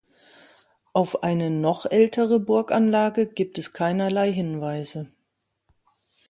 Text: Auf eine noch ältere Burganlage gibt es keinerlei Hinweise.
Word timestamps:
Auf 0.93 1.21
eine 1.21 1.51
noch 1.51 1.85
ältere 1.85 2.39
Burganlage 2.39 3.27
gibt 3.27 3.59
es 3.59 3.71
keinerlei 3.71 4.31
Hinweise. 4.33 5.11